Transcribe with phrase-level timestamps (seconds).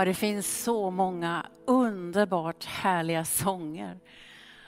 [0.00, 3.98] Ja, det finns så många underbart härliga sånger.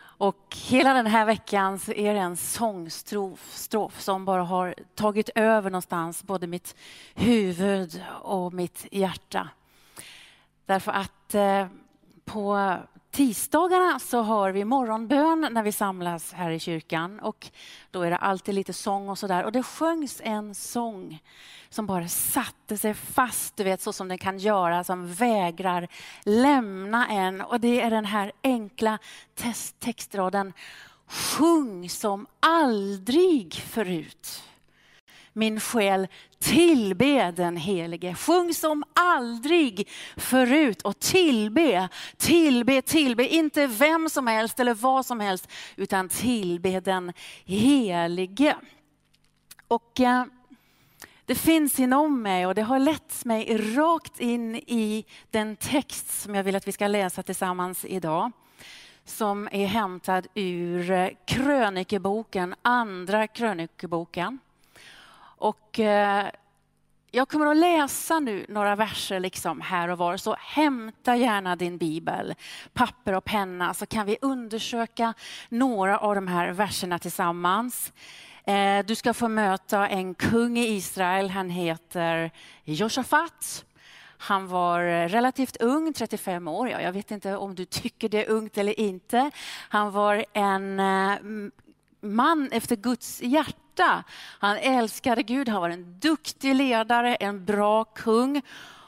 [0.00, 5.70] Och hela den här veckan så är det en sångstrof som bara har tagit över
[5.70, 6.76] någonstans, både mitt
[7.14, 9.48] huvud och mitt hjärta.
[10.66, 11.66] Därför att eh,
[12.24, 12.76] på
[13.12, 17.20] tisdagarna så har vi morgonbön när vi samlas här i kyrkan.
[17.20, 17.50] Och
[17.90, 19.44] då är det alltid lite sång och sådär.
[19.44, 21.22] Och det sjöngs en sång
[21.68, 25.88] som bara satte sig fast, du vet så som den kan göra, som vägrar
[26.24, 27.40] lämna en.
[27.40, 28.98] Och det är den här enkla
[29.78, 30.52] textraden.
[31.06, 34.42] Sjung som aldrig förut.
[35.32, 38.14] Min själ tillbe den helige.
[38.14, 43.28] Sjung som aldrig förut och tillbe, tillbe, tillbe.
[43.28, 47.12] Inte vem som helst eller vad som helst, utan tillbe den
[47.44, 48.56] helige.
[49.68, 50.24] Och eh,
[51.26, 56.34] det finns inom mig och det har lett mig rakt in i den text som
[56.34, 58.32] jag vill att vi ska läsa tillsammans idag.
[59.04, 64.38] Som är hämtad ur eh, krönikeboken, andra krönikeboken.
[65.42, 66.30] Och eh,
[67.10, 71.78] jag kommer att läsa nu några verser liksom här och var, så hämta gärna din
[71.78, 72.34] bibel,
[72.72, 75.14] papper och penna, så kan vi undersöka
[75.48, 77.92] några av de här verserna tillsammans.
[78.44, 82.30] Eh, du ska få möta en kung i Israel, han heter
[82.64, 83.64] Josafat.
[84.18, 86.68] Han var relativt ung, 35 år.
[86.68, 89.30] Ja, jag vet inte om du tycker det är ungt eller inte.
[89.68, 91.18] Han var en eh,
[92.00, 93.61] man efter Guds hjärta.
[94.38, 98.42] Han älskade Gud, han var en duktig ledare, en bra kung.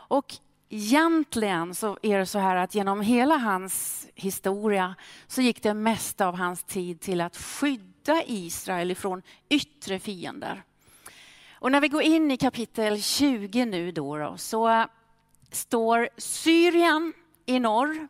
[0.08, 0.34] Och
[0.68, 4.94] egentligen så är det så här att genom hela hans historia
[5.26, 10.62] så gick det mesta av hans tid till att skydda Israel ifrån yttre fiender.
[11.52, 14.86] Och när vi går in i kapitel 20 nu då, då så
[15.50, 17.12] står Syrien
[17.46, 18.08] i norr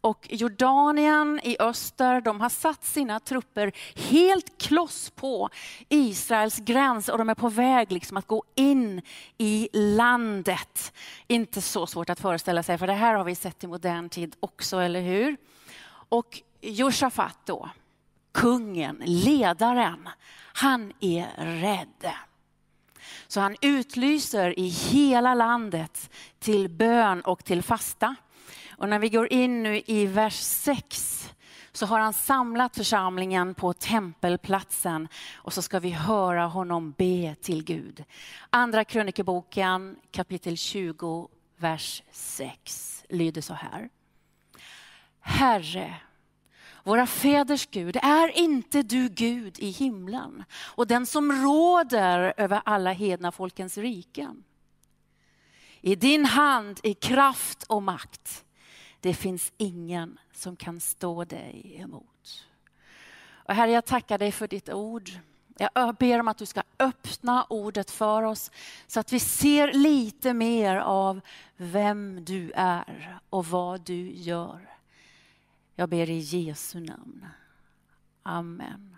[0.00, 5.48] och Jordanien i öster, de har satt sina trupper helt kloss på
[5.88, 9.02] Israels gräns och de är på väg liksom att gå in
[9.38, 10.92] i landet.
[11.26, 14.36] Inte så svårt att föreställa sig, för det här har vi sett i modern tid
[14.40, 15.36] också, eller hur?
[16.08, 17.70] Och Josafat då,
[18.32, 20.08] kungen, ledaren,
[20.52, 22.12] han är rädd.
[23.28, 28.16] Så han utlyser i hela landet till bön och till fasta.
[28.78, 31.30] Och när vi går in nu i vers 6
[31.72, 37.64] så har han samlat församlingen på tempelplatsen och så ska vi höra honom be till
[37.64, 38.04] Gud.
[38.50, 43.88] Andra krönikeboken kapitel 20, vers 6 lyder så här.
[45.20, 45.94] Herre,
[46.84, 52.92] våra fäders Gud, är inte du Gud i himlen och den som råder över alla
[52.92, 54.44] hedna folkens riken?
[55.80, 58.44] I din hand är kraft och makt.
[59.00, 62.46] Det finns ingen som kan stå dig emot.
[63.30, 65.10] Och Herre, jag tackar dig för ditt ord.
[65.58, 68.50] Jag ber om att du ska öppna ordet för oss
[68.86, 71.20] så att vi ser lite mer av
[71.56, 74.60] vem du är och vad du gör.
[75.74, 77.26] Jag ber i Jesu namn.
[78.22, 78.97] Amen.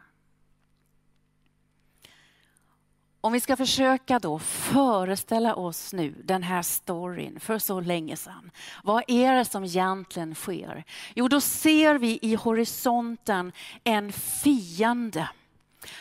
[3.22, 8.50] Om vi ska försöka då föreställa oss nu den här storyn för så länge sedan.
[8.84, 10.84] Vad är det som egentligen sker?
[11.14, 13.52] Jo, då ser vi i horisonten
[13.84, 15.28] en fiende.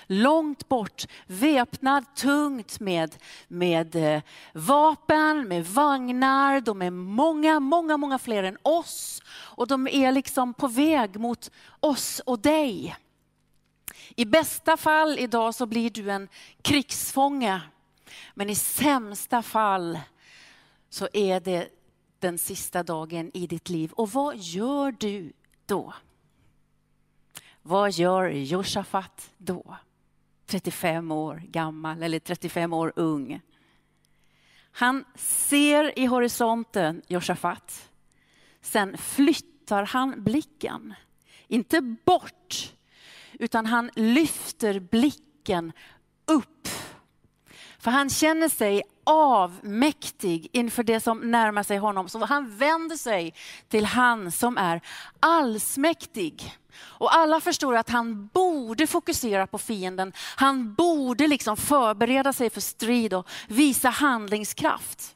[0.08, 3.16] Långt bort, väpnad tungt med,
[3.48, 4.22] med eh,
[4.54, 6.62] vapen, med vagnar.
[6.62, 9.22] De är många, många, många fler än oss.
[9.30, 12.96] Och de är liksom på väg mot oss och dig.
[14.20, 16.28] I bästa fall idag så blir du en
[16.62, 17.62] krigsfånge.
[18.34, 20.00] Men i sämsta fall
[20.90, 21.70] så är det
[22.20, 23.92] den sista dagen i ditt liv.
[23.92, 25.34] Och vad gör du
[25.66, 25.94] då?
[27.62, 29.76] Vad gör Josafat då?
[30.46, 33.42] 35 år gammal eller 35 år ung.
[34.72, 37.90] Han ser i horisonten Josafat.
[38.62, 40.94] Sen flyttar han blicken.
[41.48, 42.74] Inte bort,
[43.40, 45.72] utan han lyfter blicken
[46.28, 46.68] upp.
[47.80, 52.10] För han känner sig avmäktig inför det som närmar sig honom.
[52.10, 53.34] Så han vänder sig
[53.68, 54.82] till han som är
[55.20, 56.56] allsmäktig.
[56.82, 60.14] Och alla förstår att han borde fokusera på fienden.
[60.36, 65.16] Han borde liksom förbereda sig för strid och visa handlingskraft.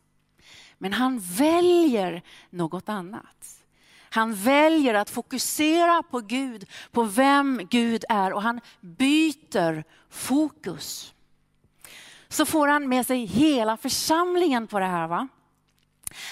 [0.77, 3.52] Men han väljer något annat.
[4.13, 11.13] Han väljer att fokusera på Gud, på vem Gud är och han byter fokus.
[12.27, 15.07] Så får han med sig hela församlingen på det här.
[15.07, 15.27] Va?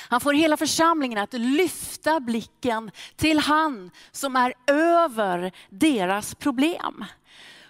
[0.10, 7.06] Han får hela församlingen att lyfta blicken till han som är över deras problem.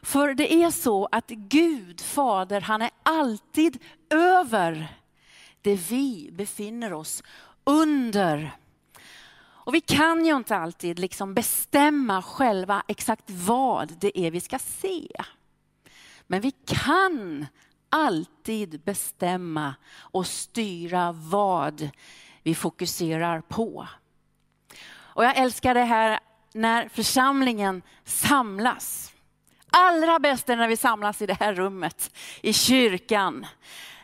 [0.01, 4.87] För det är så att Gud, Fader, han är alltid över
[5.61, 7.23] det vi befinner oss
[7.63, 8.51] under.
[9.63, 14.59] Och vi kan ju inte alltid liksom bestämma själva exakt vad det är vi ska
[14.59, 15.07] se.
[16.27, 17.45] Men vi kan
[17.89, 21.89] alltid bestämma och styra vad
[22.43, 23.87] vi fokuserar på.
[24.93, 26.19] Och jag älskar det här
[26.53, 29.13] när församlingen samlas.
[29.69, 33.45] Allra bäst är när vi samlas i det här rummet, i kyrkan.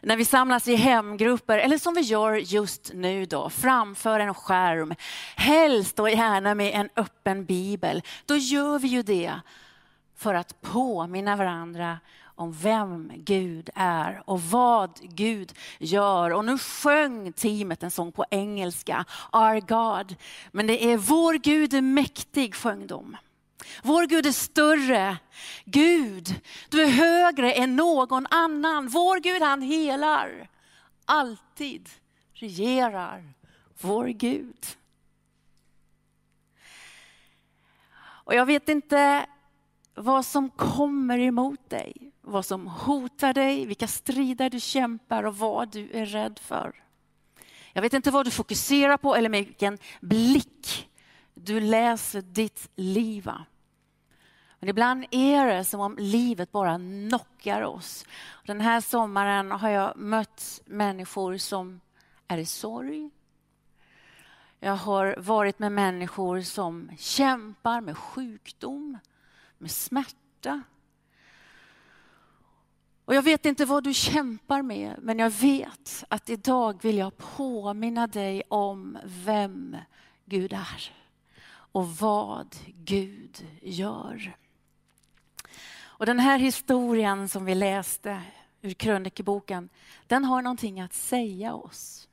[0.02, 4.96] När vi samlas i hemgrupper, eller som vi gör just nu då, framför en skärm.
[5.36, 8.02] Helst och gärna med en öppen bibel.
[8.26, 9.34] Då gör vi ju det
[10.18, 12.00] för att påminna varandra
[12.38, 16.34] om vem Gud är och vad Gud gör.
[16.34, 20.16] Och nu sjöng teamet en sång på engelska, Our God.
[20.52, 23.18] Men det är Vår Gud är mäktig, sjöng de.
[23.84, 25.18] Vår Gud är större.
[25.66, 28.88] Gud, du är högre än någon annan.
[28.88, 30.50] Vår Gud han helar.
[31.06, 31.90] Alltid
[32.34, 33.34] regerar
[33.82, 34.66] vår Gud.
[38.00, 39.26] Och jag vet inte
[39.96, 45.72] vad som kommer emot dig, vad som hotar dig, vilka strider du kämpar och vad
[45.72, 46.84] du är rädd för.
[47.74, 50.90] Jag vet inte vad du fokuserar på eller med vilken blick
[51.48, 53.30] du läser ditt liv.
[54.60, 58.06] Men ibland är det som om livet bara knockar oss.
[58.46, 61.82] Den här sommaren har jag mött människor som
[62.28, 63.10] är i sorg.
[64.60, 68.98] Jag har varit med människor som kämpar med sjukdom,
[69.58, 70.62] med smärta.
[73.06, 77.18] Och jag vet inte vad du kämpar med, men jag vet att idag vill jag
[77.18, 79.78] påminna dig om vem
[80.26, 80.98] Gud är
[81.72, 84.36] och vad Gud gör.
[85.80, 88.22] Och den här historien som vi läste
[88.62, 89.70] ur krönikeboken,
[90.08, 92.08] den har någonting att säga oss.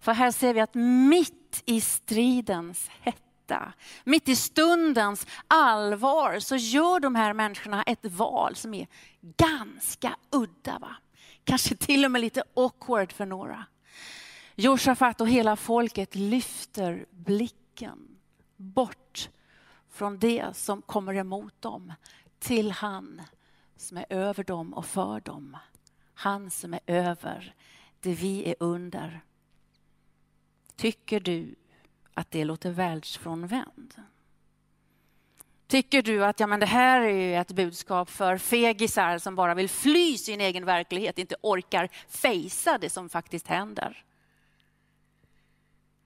[0.00, 0.74] För här ser vi att
[1.08, 3.72] mitt i stridens hetta,
[4.04, 8.86] mitt i stundens allvar, så gör de här människorna ett val som är
[9.20, 10.78] ganska udda.
[10.78, 10.96] Va?
[11.44, 13.64] Kanske till och med lite awkward för några.
[14.54, 18.17] Josafat och hela folket lyfter blicken
[18.58, 19.30] bort
[19.88, 21.92] från det som kommer emot dem
[22.38, 23.22] till han
[23.76, 25.56] som är över dem och för dem.
[26.14, 27.54] Han som är över
[28.00, 29.20] det vi är under.
[30.76, 31.54] Tycker du
[32.14, 33.96] att det låter världsfrånvänt?
[35.66, 39.68] Tycker du att ja, men det här är ett budskap för fegisar som bara vill
[39.68, 44.04] fly sin egen verklighet, inte orkar fejsa det som faktiskt händer?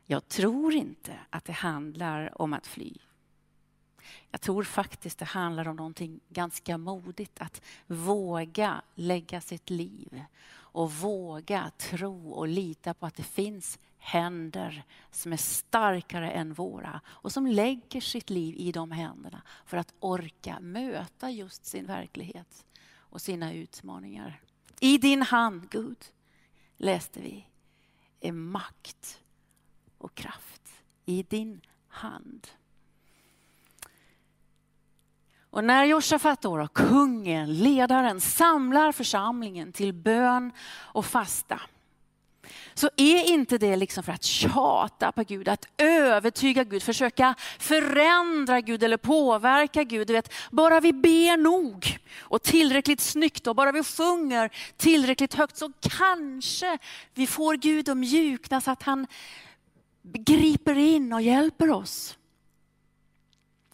[0.04, 2.94] Jag tror inte att det handlar om att fly.
[4.30, 7.40] Jag tror faktiskt det handlar om någonting ganska modigt.
[7.40, 14.84] Att våga lägga sitt liv och våga tro och lita på att det finns händer
[15.10, 19.94] som är starkare än våra och som lägger sitt liv i de händerna för att
[20.00, 24.40] orka möta just sin verklighet och sina utmaningar.
[24.80, 26.04] I din hand, Gud,
[26.76, 27.46] läste vi,
[28.20, 29.21] är makt
[30.02, 30.62] och kraft.
[31.04, 32.46] I din hand.
[35.50, 40.52] Och när Josafat, då, kungen, ledaren, samlar församlingen till bön
[40.92, 41.60] och fasta,
[42.74, 48.60] så är inte det liksom för att tjata på Gud, att övertyga Gud, försöka förändra
[48.60, 50.06] Gud eller påverka Gud.
[50.06, 55.56] Du vet, bara vi ber nog och tillräckligt snyggt och bara vi sjunger tillräckligt högt
[55.56, 56.78] så kanske
[57.14, 59.06] vi får Gud att mjukna så att han
[60.02, 62.18] griper in och hjälper oss.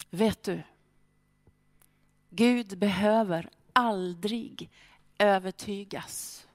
[0.09, 0.61] Vet du,
[2.29, 4.69] Gud behöver aldrig
[5.17, 6.47] övertygas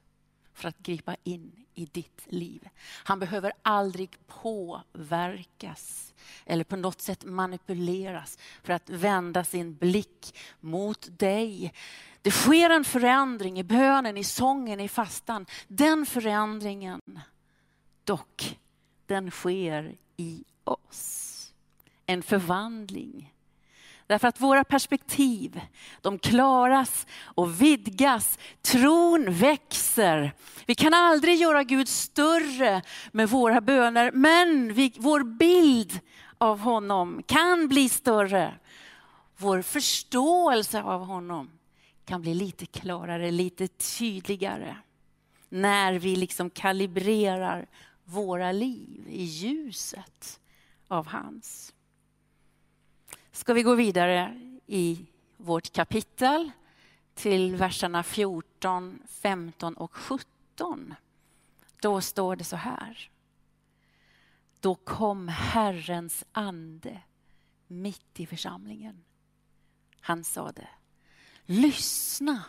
[0.53, 2.69] för att gripa in i ditt liv.
[3.03, 6.13] Han behöver aldrig påverkas
[6.45, 11.73] eller på något sätt manipuleras för att vända sin blick mot dig.
[12.21, 15.45] Det sker en förändring i bönen, i sången, i fastan.
[15.67, 17.01] Den förändringen,
[18.03, 18.59] dock,
[19.07, 21.53] den sker i oss.
[22.05, 23.31] En förvandling
[24.07, 25.61] Därför att våra perspektiv,
[26.01, 28.39] de klaras och vidgas.
[28.61, 30.33] Tron växer.
[30.65, 32.81] Vi kan aldrig göra Gud större
[33.11, 35.99] med våra böner, men vi, vår bild
[36.37, 38.53] av honom kan bli större.
[39.37, 41.49] Vår förståelse av honom
[42.05, 44.75] kan bli lite klarare, lite tydligare.
[45.49, 47.65] När vi liksom kalibrerar
[48.05, 50.39] våra liv i ljuset
[50.87, 51.73] av hans.
[53.31, 55.05] Ska vi gå vidare i
[55.37, 56.51] vårt kapitel
[57.13, 60.93] till verserna 14, 15 och 17.
[61.81, 63.09] Då står det så här.
[64.59, 67.01] Då kom Herrens ande
[67.67, 69.03] mitt i församlingen.
[69.99, 70.67] Han sade,
[71.45, 72.43] lyssna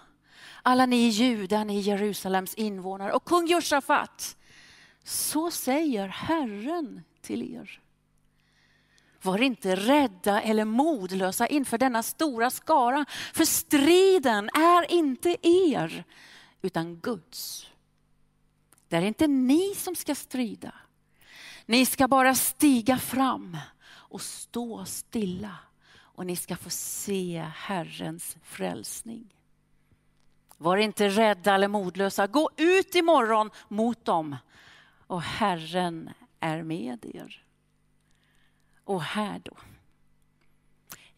[0.62, 4.35] alla ni judar, ni Jerusalems invånare och kung Josafat.
[5.06, 7.80] Så säger Herren till er.
[9.22, 16.04] Var inte rädda eller modlösa inför denna stora skara, för striden är inte er,
[16.62, 17.66] utan Guds.
[18.88, 20.72] Det är inte ni som ska strida.
[21.66, 23.58] Ni ska bara stiga fram
[23.88, 25.56] och stå stilla
[25.98, 29.34] och ni ska få se Herrens frälsning.
[30.56, 32.26] Var inte rädda eller modlösa.
[32.26, 34.36] Gå ut imorgon mot dem
[35.06, 36.10] och Herren
[36.40, 37.42] är med er.
[38.84, 39.56] Och här då.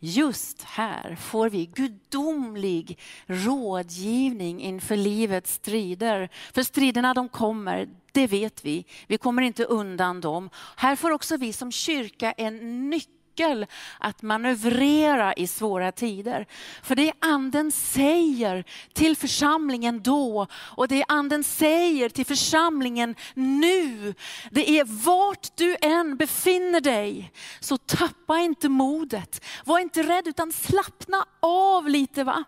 [0.01, 6.29] Just här får vi gudomlig rådgivning inför livets strider.
[6.55, 8.85] För striderna de kommer, det vet vi.
[9.07, 10.51] Vi kommer inte undan dem.
[10.77, 13.67] Här får också vi som kyrka en nyckel nyckel
[13.99, 16.47] att manövrera i svåra tider.
[16.83, 24.15] För det anden säger till församlingen då och det anden säger till församlingen nu.
[24.51, 29.45] Det är vart du än befinner dig, så tappa inte modet.
[29.65, 32.25] Var inte rädd utan slappna av lite.
[32.25, 32.45] va?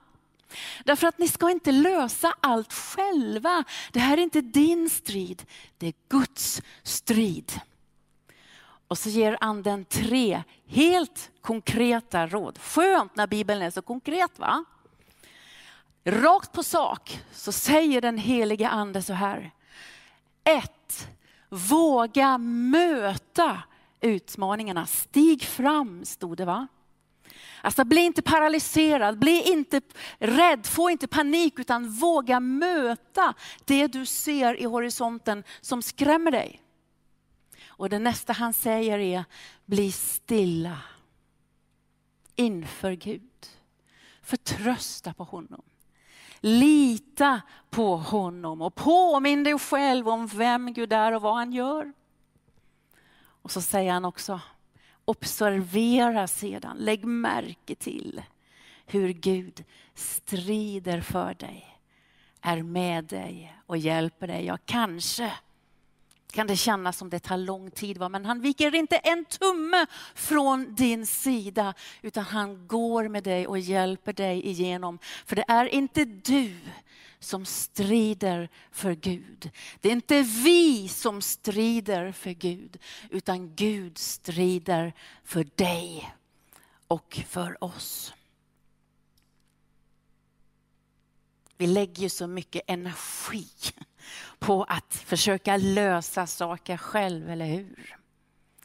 [0.85, 3.65] Därför att ni ska inte lösa allt själva.
[3.93, 5.43] Det här är inte din strid,
[5.79, 7.61] det är Guds strid.
[8.91, 12.59] Och så ger anden tre helt konkreta råd.
[12.59, 14.65] Skönt när Bibeln är så konkret va?
[16.05, 19.51] Rakt på sak så säger den helige ande så här.
[20.45, 21.09] Ett,
[21.49, 23.63] våga möta
[24.01, 24.87] utmaningarna.
[24.87, 26.67] Stig fram, stod det va?
[27.63, 29.81] Alltså bli inte paralyserad, bli inte
[30.19, 36.63] rädd, få inte panik utan våga möta det du ser i horisonten som skrämmer dig.
[37.81, 39.25] Och det nästa han säger är,
[39.67, 40.79] bli stilla
[42.37, 43.47] inför Gud.
[44.23, 45.63] Förtrösta på honom.
[46.41, 51.93] Lita på honom och påminn dig själv om vem Gud är och vad han gör.
[53.19, 54.41] Och så säger han också,
[55.05, 58.23] observera sedan, lägg märke till
[58.87, 61.79] hur Gud strider för dig,
[62.41, 64.45] är med dig och hjälper dig.
[64.45, 65.33] Ja, kanske
[66.31, 67.99] kan det kännas som det tar lång tid.
[67.99, 68.09] Va?
[68.09, 73.59] Men han viker inte en tumme från din sida, utan han går med dig och
[73.59, 74.99] hjälper dig igenom.
[75.27, 76.57] För det är inte du
[77.19, 79.51] som strider för Gud.
[79.81, 82.79] Det är inte vi som strider för Gud,
[83.11, 84.93] utan Gud strider
[85.25, 86.15] för dig
[86.89, 88.15] och för oss.
[91.61, 93.49] Vi lägger ju så mycket energi
[94.39, 97.97] på att försöka lösa saker själv, eller hur?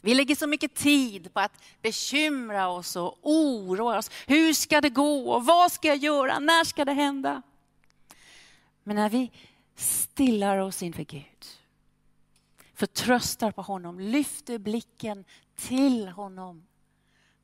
[0.02, 4.12] Vi lägger så mycket tid på att bekymra oss och oroa oss.
[4.28, 5.40] Hur ska det gå?
[5.40, 6.40] Vad ska jag göra?
[6.40, 7.42] När ska det hända?
[8.84, 9.32] Men när vi
[9.76, 11.46] stillar oss inför Gud,
[12.74, 15.26] förtröstar på honom, lyfter blicken
[15.56, 16.68] till honom,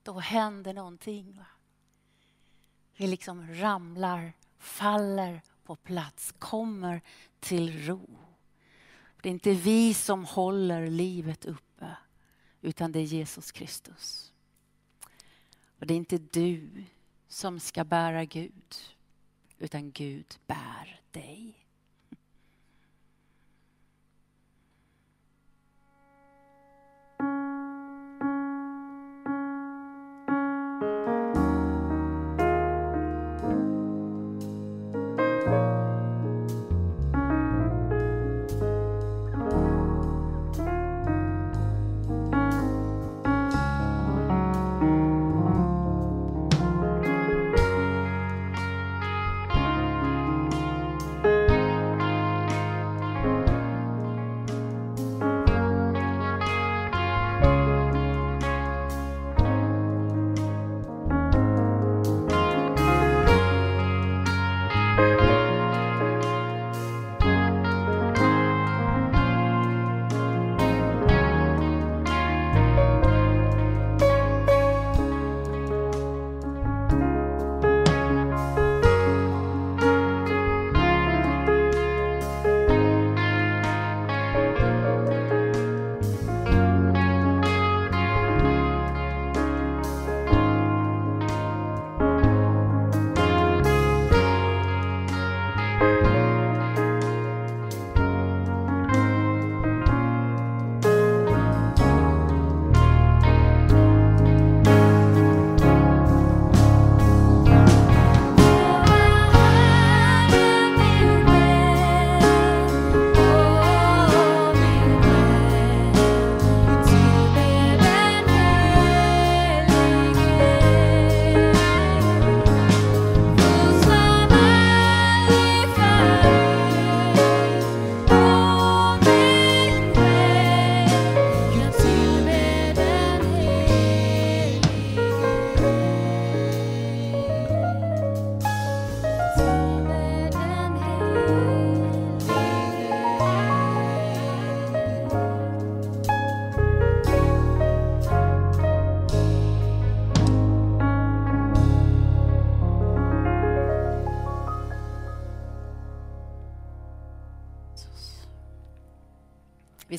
[0.03, 1.35] då händer någonting.
[1.37, 1.45] Va?
[2.97, 7.01] Vi liksom ramlar, faller på plats, kommer
[7.39, 8.17] till ro.
[9.21, 11.97] Det är inte vi som håller livet uppe,
[12.61, 14.33] utan det är Jesus Kristus.
[15.79, 16.83] Och det är inte du
[17.27, 18.75] som ska bära Gud,
[19.57, 21.60] utan Gud bär dig.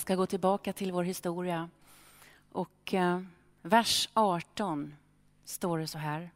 [0.02, 1.68] Ska gå tillbaka till vår historia.
[2.52, 3.20] Och eh,
[3.62, 4.94] vers 18
[5.44, 6.30] står det så här.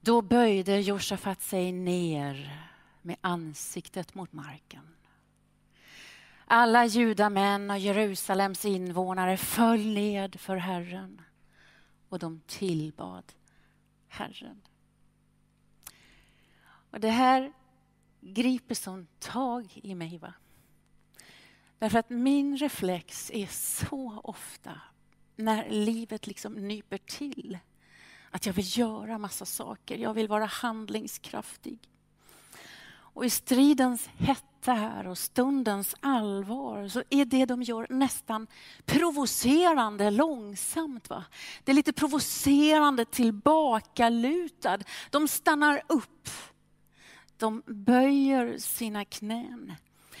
[0.00, 2.66] Då böjde Josafat sig ner
[3.02, 4.88] med ansiktet mot marken.
[6.44, 11.22] Alla judamän och Jerusalems invånare föll ned för Herren
[12.08, 13.32] och de tillbad
[14.08, 14.60] Herren.
[16.90, 17.52] Och det här
[18.20, 20.18] griper som tag i mig.
[20.18, 20.34] Va?
[21.78, 24.80] Därför att min reflex är så ofta
[25.36, 27.58] när livet liksom nyper till
[28.30, 29.98] att jag vill göra massa saker.
[29.98, 31.78] Jag vill vara handlingskraftig.
[33.16, 38.46] Och i stridens hetta här och stundens allvar så är det de gör nästan
[38.84, 41.10] provocerande långsamt.
[41.10, 41.24] Va?
[41.64, 44.78] Det är lite provocerande tillbakalutad.
[45.10, 46.28] De stannar upp.
[47.36, 49.74] De böjer sina knän.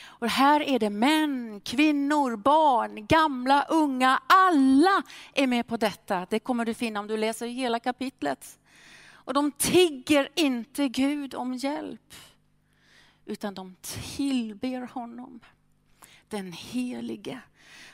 [0.06, 4.22] Och här är det män, kvinnor, barn, gamla, unga.
[4.26, 5.02] Alla
[5.34, 6.26] är med på detta.
[6.30, 8.58] Det kommer du finna om du läser hela kapitlet.
[9.08, 12.14] Och de tigger inte Gud om hjälp
[13.26, 15.40] utan de tillber honom,
[16.28, 17.40] den helige.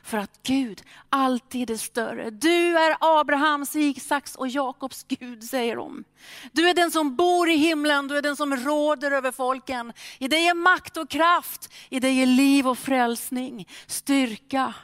[0.03, 2.31] För att Gud alltid är större.
[2.31, 6.05] Du är Abrahams, Isaks och Jakobs Gud, säger de.
[6.53, 9.93] Du är den som bor i himlen, du är den som råder över folken.
[10.19, 14.75] I dig är makt och kraft, i dig är liv och frälsning, styrka.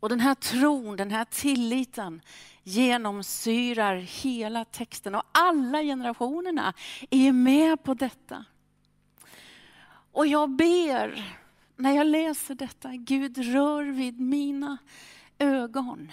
[0.00, 2.22] Och den här tron, den här tilliten
[2.62, 6.74] genomsyrar hela texten och alla generationerna
[7.10, 8.44] är med på detta.
[10.12, 11.38] Och jag ber,
[11.82, 14.78] när jag läser detta, Gud rör vid mina
[15.38, 16.12] ögon.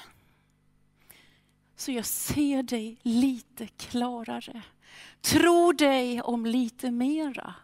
[1.75, 4.61] Så jag ser dig lite klarare.
[5.21, 7.55] Tror dig om lite mera.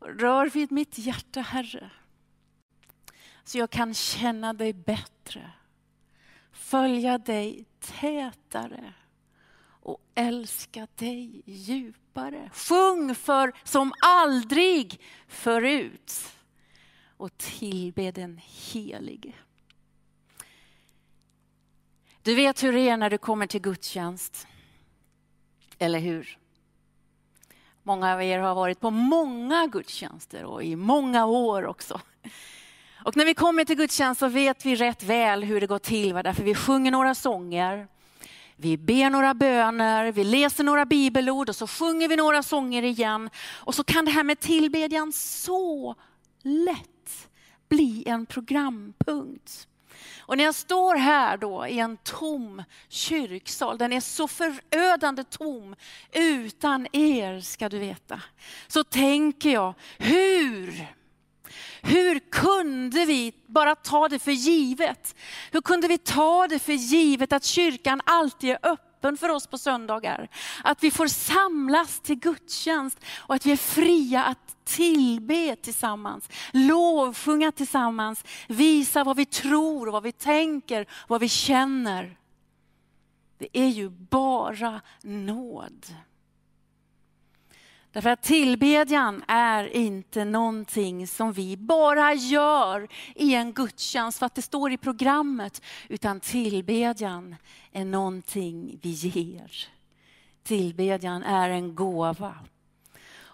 [0.00, 1.90] Rör vid mitt hjärta, Herre.
[3.44, 5.50] Så jag kan känna dig bättre.
[6.52, 8.94] Följa dig tätare
[9.62, 12.50] och älska dig djupare.
[12.52, 16.36] Sjung för som aldrig förut
[17.20, 18.40] och tillbe den
[18.72, 19.32] helige.
[22.22, 24.46] Du vet hur det är när du kommer till gudstjänst.
[25.78, 26.38] Eller hur?
[27.82, 32.00] Många av er har varit på många gudstjänster och i många år också.
[33.04, 36.14] Och när vi kommer till gudstjänst så vet vi rätt väl hur det går till,
[36.14, 37.88] därför vi sjunger några sånger.
[38.56, 43.30] Vi ber några böner, vi läser några bibelord och så sjunger vi några sånger igen.
[43.46, 45.94] Och så kan det här med tillbedjan så
[46.42, 46.99] lätt
[47.70, 49.66] bli en programpunkt.
[50.20, 55.76] Och när jag står här då i en tom kyrksal, den är så förödande tom
[56.12, 58.22] utan er ska du veta.
[58.68, 60.86] Så tänker jag, hur
[61.82, 65.14] hur kunde vi bara ta det för givet?
[65.50, 69.58] Hur kunde vi ta det för givet att kyrkan alltid är öppen för oss på
[69.58, 70.28] söndagar?
[70.64, 77.52] Att vi får samlas till gudstjänst och att vi är fria att tillbe tillsammans, lovsjunga
[77.52, 82.16] tillsammans, visa vad vi tror, vad vi tänker, vad vi känner.
[83.38, 85.86] Det är ju bara nåd.
[87.92, 94.34] Därför att tillbedjan är inte någonting som vi bara gör i en gudstjänst för att
[94.34, 97.36] det står i programmet, utan tillbedjan
[97.72, 99.68] är någonting vi ger.
[100.42, 102.34] Tillbedjan är en gåva.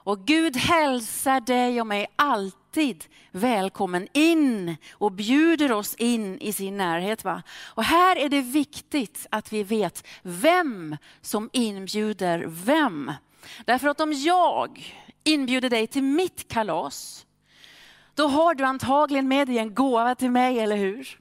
[0.06, 6.76] Och Gud hälsar dig och mig alltid välkommen in och bjuder oss in i sin
[6.76, 7.24] närhet.
[7.24, 7.42] Va?
[7.64, 13.12] Och här är det viktigt att vi vet vem som inbjuder vem.
[13.64, 17.26] Därför att om jag inbjuder dig till mitt kalas,
[18.14, 21.18] då har du antagligen med dig en gåva till mig, eller hur?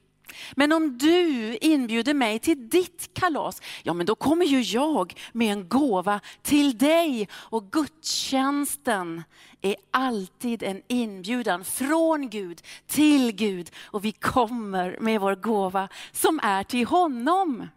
[0.54, 5.52] Men om du inbjuder mig till ditt kalas, ja men då kommer ju jag med
[5.52, 7.28] en gåva till dig.
[7.34, 9.24] Och gudstjänsten
[9.62, 13.72] är alltid en inbjudan från Gud till Gud.
[13.78, 17.68] Och vi kommer med vår gåva som är till honom.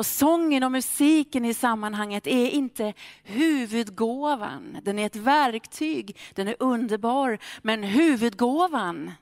[0.00, 4.78] Och sången och musiken i sammanhanget är inte huvudgåvan.
[4.82, 7.38] Den är ett verktyg, den är underbar.
[7.62, 9.12] Men huvudgåvan,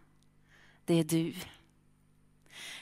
[0.85, 1.35] det är du.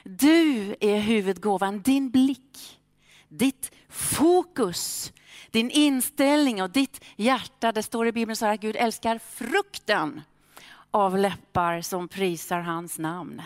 [0.05, 2.81] Du är huvudgåvan, din blick,
[3.29, 5.13] ditt fokus,
[5.51, 7.73] din inställning och ditt hjärta.
[7.73, 10.23] Det står i Bibeln så här att Gud älskar frukten
[10.91, 13.43] av läppar som prisar hans namn.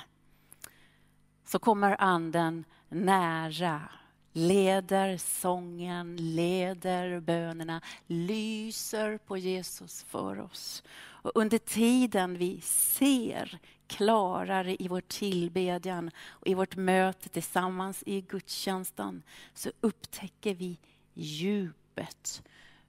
[1.46, 3.88] Så kommer anden nära
[4.32, 10.82] leder sången, leder bönerna, lyser på Jesus för oss.
[10.98, 18.20] Och under tiden vi ser klarare i vår tillbedjan och i vårt möte tillsammans i
[18.20, 19.22] gudstjänsten
[19.54, 20.78] så upptäcker vi
[21.14, 22.42] djupet,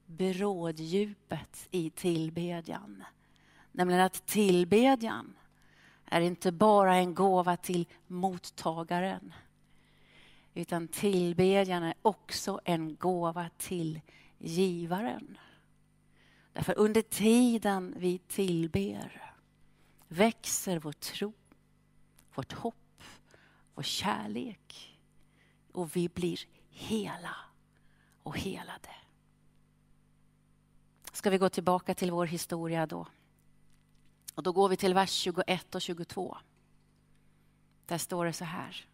[0.05, 3.03] bråddjupet i tillbedjan.
[3.71, 5.33] Nämligen att tillbedjan
[6.05, 9.33] är inte bara en gåva till mottagaren
[10.53, 14.01] utan tillbedjan är också en gåva till
[14.37, 15.37] givaren.
[16.53, 19.33] Därför under tiden vi tillber
[20.07, 21.33] växer vår tro,
[22.35, 23.03] vårt hopp,
[23.75, 24.97] vår kärlek
[25.71, 27.35] och vi blir hela
[28.23, 28.89] och helade.
[31.11, 33.07] Ska vi gå tillbaka till vår historia då?
[34.35, 36.37] Och då går vi till vers 21 och 22.
[37.85, 38.85] Där står det så här.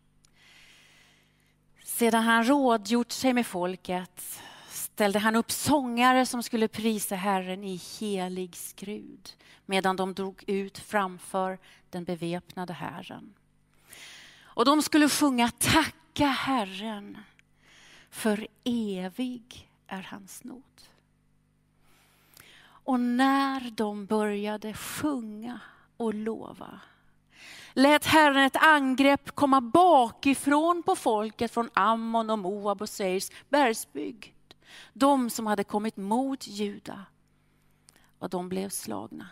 [1.87, 7.81] Sedan han rådgjort sig med folket ställde han upp sångare som skulle prisa Herren i
[7.99, 9.29] helig skrud
[9.65, 13.33] medan de drog ut framför den beväpnade Herren.
[14.41, 17.17] Och de skulle sjunga Tacka Herren,
[18.09, 20.81] för evig är hans nåd.
[22.59, 25.59] Och när de började sjunga
[25.97, 26.79] och lova
[27.73, 34.53] lät Herren ett angrepp komma bakifrån på folket från Ammon och Moab och Seirs bergsbygd.
[34.93, 37.05] De som hade kommit mot Juda
[38.19, 39.29] och de blev slagna.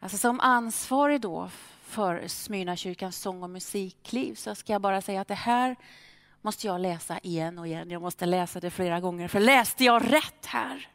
[0.00, 1.50] Alltså som ansvarig då
[1.82, 5.76] för Smyrnakyrkans sång och musikliv så ska jag bara säga att det här
[6.40, 7.90] måste jag läsa igen och igen.
[7.90, 10.88] Jag måste läsa det flera gånger, för läste jag rätt här?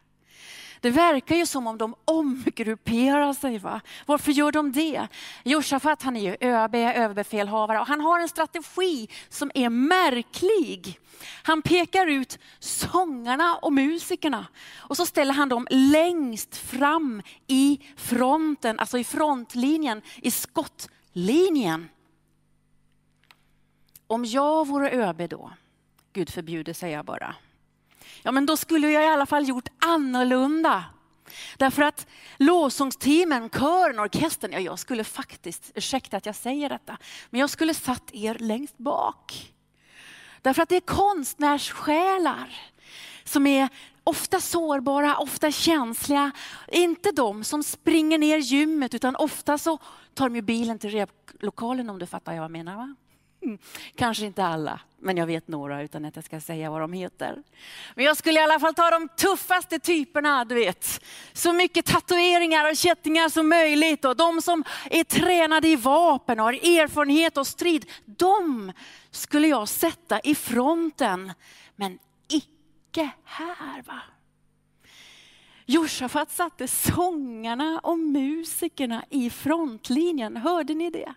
[0.86, 3.60] Det verkar ju som om de omgrupperar sig.
[3.60, 3.82] Va?
[4.06, 5.08] Varför gör de det?
[5.44, 11.00] Josafat han är ju ÖB, överbefälhavare och han har en strategi som är märklig.
[11.44, 18.80] Han pekar ut sångarna och musikerna och så ställer han dem längst fram i fronten,
[18.80, 21.90] alltså i frontlinjen, i skottlinjen.
[24.08, 25.52] Om jag vore ÖB då,
[26.14, 27.36] Gud förbjude säger jag bara,
[28.26, 30.84] ja men då skulle jag i alla fall gjort annorlunda.
[31.58, 32.08] Därför att
[32.38, 36.98] lovsångsteamen, kören, orkestern, ja jag skulle faktiskt, ursäkta att jag säger detta,
[37.30, 39.54] men jag skulle satt er längst bak.
[40.42, 42.58] Därför att det är konstnärssjälar
[43.24, 43.70] som är
[44.04, 46.32] ofta sårbara, ofta känsliga.
[46.68, 49.78] Inte de som springer ner gymmet utan ofta så
[50.14, 52.76] tar de ju bilen till replokalen om du fattar vad jag menar.
[52.76, 52.96] Va?
[53.46, 53.58] Mm.
[53.96, 57.44] Kanske inte alla, men jag vet några utan att jag ska säga vad de heter.
[57.96, 61.04] Men jag skulle i alla fall ta de tuffaste typerna, du vet.
[61.34, 66.46] Så mycket tatueringar och kättingar som möjligt och de som är tränade i vapen och
[66.46, 67.86] har erfarenhet och strid.
[68.06, 68.72] De
[69.12, 71.34] skulle jag sätta i fronten,
[71.76, 73.82] men icke här.
[73.82, 74.02] va.
[75.66, 81.14] Josafat satte sångarna och musikerna i frontlinjen, hörde ni det?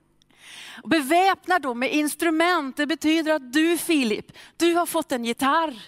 [0.84, 5.82] Beväpna dem med instrument, det betyder att du Filip, du har fått en gitarr.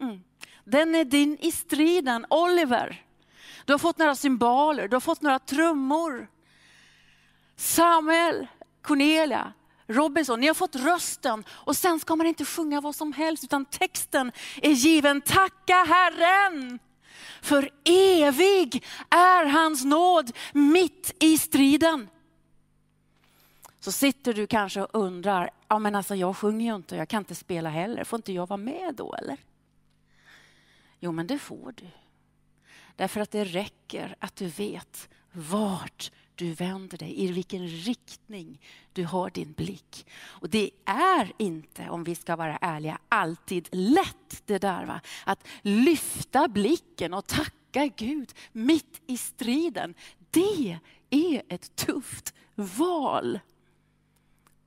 [0.00, 0.20] Mm.
[0.64, 3.04] Den är din i striden, Oliver.
[3.64, 6.28] Du har fått några symboler, du har fått några trummor.
[7.56, 8.46] Samuel,
[8.82, 9.52] Cornelia,
[9.86, 13.64] Robinson, ni har fått rösten och sen ska man inte sjunga vad som helst utan
[13.64, 15.20] texten är given.
[15.20, 16.78] Tacka Herren!
[17.42, 22.08] För evig är hans nåd mitt i striden
[23.80, 27.08] så sitter du kanske och undrar, ja men alltså jag sjunger ju inte och jag
[27.08, 29.36] kan inte spela heller, får inte jag vara med då eller?
[31.00, 31.86] Jo men det får du.
[32.96, 38.60] Därför att det räcker att du vet vart du vänder dig, i vilken riktning
[38.92, 40.06] du har din blick.
[40.22, 44.84] Och det är inte, om vi ska vara ärliga, alltid lätt det där.
[44.84, 45.00] Va?
[45.24, 49.94] Att lyfta blicken och tacka Gud mitt i striden.
[50.30, 50.78] Det
[51.10, 53.40] är ett tufft val.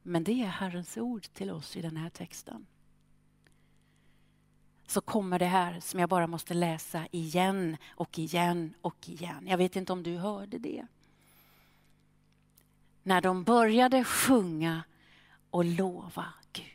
[0.03, 2.65] Men det är Herrens ord till oss i den här texten.
[4.87, 9.47] Så kommer det här som jag bara måste läsa igen och igen och igen.
[9.47, 10.85] Jag vet inte om du hörde det.
[13.03, 14.83] När de började sjunga
[15.49, 16.65] och lova Gud,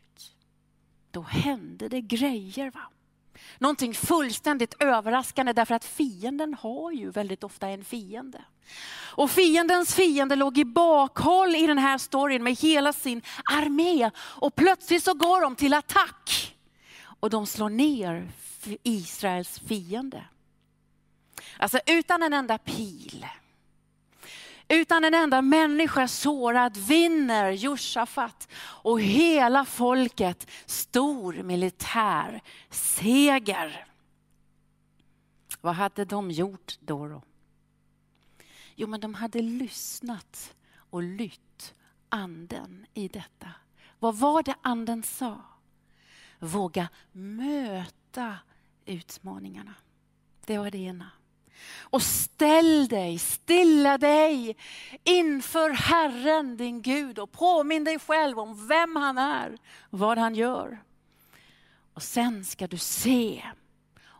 [1.11, 2.71] då hände det grejer.
[2.71, 2.91] va?
[3.59, 8.45] Någonting fullständigt överraskande därför att fienden har ju väldigt ofta en fiende.
[9.19, 14.11] Och fiendens fiende låg i bakhåll i den här storyn med hela sin armé.
[14.17, 16.57] Och plötsligt så går de till attack.
[17.21, 18.29] Och de slår ner
[18.83, 20.25] Israels fiende.
[21.59, 23.27] Alltså utan en enda pil,
[24.69, 33.87] Utan en enda människa sårad vinner Josafat och hela folket stor militär seger.
[35.61, 37.09] Vad hade de gjort då?
[37.09, 37.23] då?
[38.81, 40.55] Jo, men de hade lyssnat
[40.91, 41.75] och lytt
[42.09, 43.49] anden i detta.
[43.99, 45.41] Vad var det anden sa?
[46.39, 48.39] Våga möta
[48.87, 49.75] utmaningarna.
[50.47, 51.11] Det var det ena.
[51.79, 54.57] Och ställ dig, stilla dig
[55.05, 59.59] inför Herren din Gud och påminn dig själv om vem han är,
[59.91, 60.83] vad han gör.
[61.95, 63.45] Och sen ska du se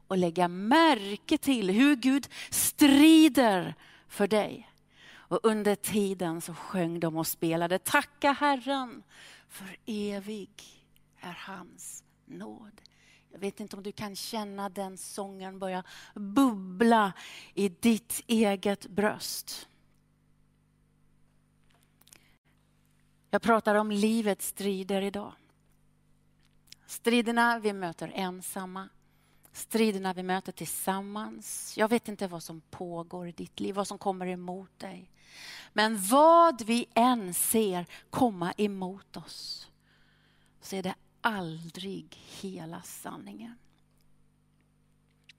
[0.09, 3.75] och lägga märke till hur Gud strider
[4.09, 4.71] för dig.
[5.11, 9.03] Och under tiden så sjöng de och spelade Tacka Herren
[9.49, 10.51] för evig
[11.21, 12.81] är hans nåd.
[13.33, 15.83] Jag vet inte om du kan känna den sången börja
[16.15, 17.13] bubbla
[17.55, 19.69] i ditt eget bröst.
[23.31, 25.33] Jag pratar om livets strider idag.
[26.87, 28.89] Striderna vi möter ensamma,
[29.59, 31.75] striderna vi möter tillsammans.
[31.77, 35.11] Jag vet inte vad som pågår i ditt liv, vad som kommer emot dig.
[35.73, 39.69] Men vad vi än ser komma emot oss
[40.61, 43.59] så är det aldrig hela sanningen.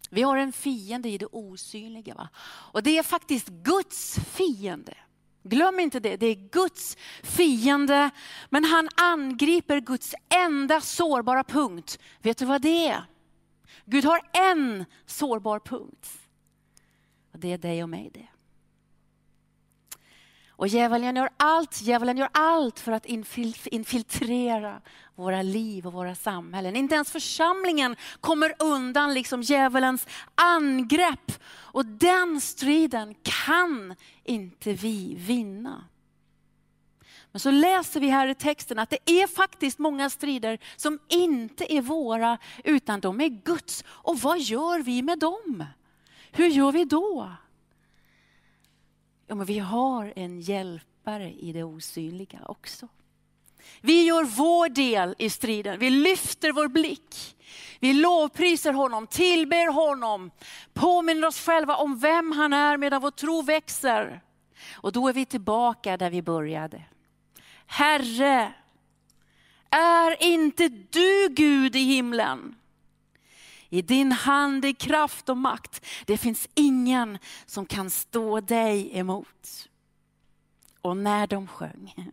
[0.10, 2.16] Vi har en fiende i det osynliga.
[2.16, 2.30] Va?
[2.46, 4.98] Och det är faktiskt Guds fiende.
[5.44, 8.10] Glöm inte det, det är Guds fiende.
[8.50, 12.00] Men han angriper Guds enda sårbara punkt.
[12.22, 13.04] Vet du vad det är?
[13.86, 16.20] Gud har en sårbar punkt.
[17.32, 18.28] Och det är dig och mig det.
[20.50, 23.06] Och djävulen gör allt, djävulen gör allt för att
[23.66, 24.82] infiltrera
[25.16, 26.76] våra liv och våra samhällen.
[26.76, 31.32] Inte ens församlingen kommer undan liksom djävulens angrepp.
[31.48, 35.84] Och den striden kan inte vi vinna.
[37.32, 41.74] Men så läser vi här i texten att det är faktiskt många strider som inte
[41.74, 43.84] är våra, utan de är Guds.
[43.88, 45.66] Och vad gör vi med dem?
[46.32, 47.32] Hur gör vi då?
[49.28, 52.88] Ja, men vi har en hjälpare i det osynliga också.
[53.82, 55.80] Vi gör vår del i striden.
[55.80, 57.38] Vi lyfter vår blick.
[57.80, 60.32] Vi lovprisar honom, tillber honom,
[60.74, 64.22] påminner oss själva om vem han är medan vår tro växer.
[64.74, 66.84] Och då är vi tillbaka där vi började.
[67.72, 68.54] Herre,
[69.70, 72.56] är inte du Gud i himlen?
[73.70, 75.86] I din hand är kraft och makt.
[76.06, 79.70] Det finns ingen som kan stå dig emot.
[80.82, 82.12] Och när de sjöng,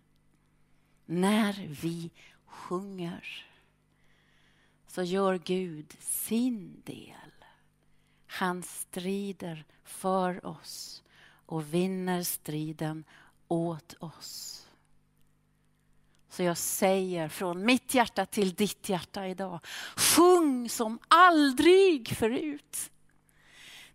[1.06, 2.10] när vi
[2.46, 3.46] sjunger,
[4.86, 7.44] så gör Gud sin del.
[8.26, 11.02] Han strider för oss
[11.46, 13.04] och vinner striden
[13.48, 14.55] åt oss.
[16.36, 19.60] Så jag säger från mitt hjärta till ditt hjärta idag,
[19.96, 22.90] sjung som aldrig förut.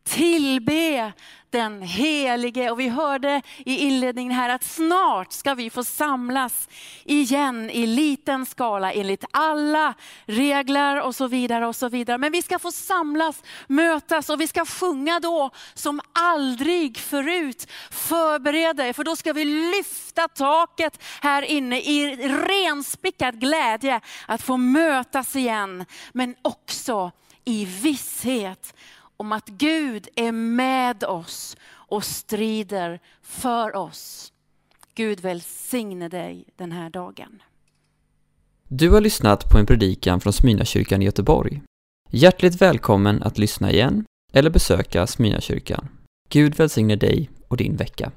[0.04, 1.14] Tillbe
[1.52, 2.72] den helige.
[2.72, 6.70] Och vi hörde i inledningen här att snart ska vi få samlas
[7.04, 9.94] igen i liten skala enligt alla
[10.26, 11.68] regler och så vidare.
[11.68, 12.18] och så vidare.
[12.18, 17.68] Men vi ska få samlas, mötas och vi ska sjunga då som aldrig förut.
[17.92, 24.58] Förbered dig, för då ska vi lyfta taket här inne i renspickad glädje att få
[24.58, 25.86] mötas igen.
[26.14, 27.12] Men också
[27.46, 28.74] i visshet
[29.22, 34.34] om att Gud är med oss och strider för oss.
[34.96, 37.42] Gud välsigne dig den här dagen.
[38.68, 41.62] Du har lyssnat på en predikan från Smyrnakyrkan i Göteborg.
[42.10, 45.88] Hjärtligt välkommen att lyssna igen eller besöka Smyrnakyrkan.
[46.30, 48.12] Gud välsigne dig och din vecka.